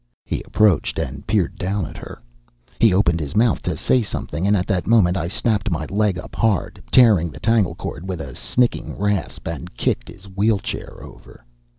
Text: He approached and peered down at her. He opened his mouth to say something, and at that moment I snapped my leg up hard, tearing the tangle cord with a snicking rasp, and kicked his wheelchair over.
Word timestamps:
He 0.25 0.41
approached 0.47 0.97
and 0.97 1.27
peered 1.27 1.57
down 1.57 1.85
at 1.85 1.95
her. 1.95 2.19
He 2.79 2.91
opened 2.91 3.19
his 3.19 3.35
mouth 3.35 3.61
to 3.61 3.77
say 3.77 4.01
something, 4.01 4.47
and 4.47 4.57
at 4.57 4.65
that 4.65 4.87
moment 4.87 5.15
I 5.15 5.27
snapped 5.27 5.69
my 5.69 5.85
leg 5.91 6.17
up 6.17 6.35
hard, 6.35 6.81
tearing 6.91 7.29
the 7.29 7.39
tangle 7.39 7.75
cord 7.75 8.09
with 8.09 8.19
a 8.19 8.33
snicking 8.33 8.97
rasp, 8.97 9.47
and 9.47 9.77
kicked 9.77 10.07
his 10.07 10.25
wheelchair 10.25 11.03
over. 11.03 11.45